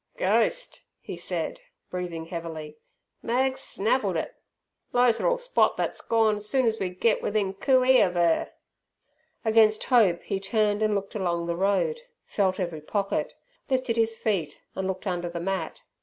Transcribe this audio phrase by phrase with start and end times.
[0.17, 2.75] "Ghost!" he said, breathing heavily,
[3.21, 4.33] "Mag's snavelled it!
[4.93, 8.49] Lizer 'll spot thet's gone soon's we get 'ithin coo ee of 'er!"
[9.45, 13.35] Against hope he turned and looked along the road; felt every pocket,
[13.69, 15.81] lifted his feet, and looked under the mat.